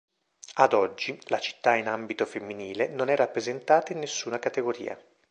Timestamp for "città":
1.37-1.75